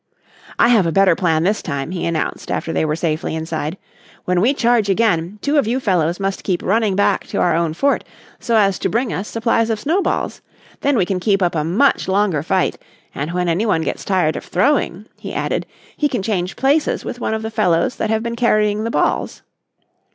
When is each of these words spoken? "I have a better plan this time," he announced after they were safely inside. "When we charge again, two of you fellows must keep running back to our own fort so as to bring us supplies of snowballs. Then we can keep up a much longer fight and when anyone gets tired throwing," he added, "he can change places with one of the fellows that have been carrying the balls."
"I 0.57 0.69
have 0.69 0.87
a 0.87 0.91
better 0.91 1.15
plan 1.15 1.43
this 1.43 1.61
time," 1.61 1.91
he 1.91 2.07
announced 2.07 2.49
after 2.49 2.73
they 2.73 2.85
were 2.85 2.95
safely 2.95 3.35
inside. 3.35 3.77
"When 4.25 4.41
we 4.41 4.51
charge 4.55 4.89
again, 4.89 5.37
two 5.43 5.59
of 5.59 5.67
you 5.67 5.79
fellows 5.79 6.19
must 6.19 6.43
keep 6.43 6.63
running 6.63 6.95
back 6.95 7.27
to 7.27 7.37
our 7.37 7.55
own 7.55 7.75
fort 7.75 8.03
so 8.39 8.55
as 8.55 8.79
to 8.79 8.89
bring 8.89 9.13
us 9.13 9.27
supplies 9.27 9.69
of 9.69 9.79
snowballs. 9.79 10.41
Then 10.79 10.97
we 10.97 11.05
can 11.05 11.19
keep 11.19 11.43
up 11.43 11.53
a 11.53 11.63
much 11.63 12.07
longer 12.07 12.41
fight 12.41 12.79
and 13.13 13.31
when 13.33 13.47
anyone 13.47 13.83
gets 13.83 14.03
tired 14.03 14.41
throwing," 14.41 15.05
he 15.19 15.35
added, 15.35 15.67
"he 15.95 16.09
can 16.09 16.23
change 16.23 16.55
places 16.55 17.05
with 17.05 17.19
one 17.19 17.35
of 17.35 17.43
the 17.43 17.51
fellows 17.51 17.97
that 17.97 18.09
have 18.09 18.23
been 18.23 18.35
carrying 18.35 18.83
the 18.85 18.89
balls." 18.89 19.43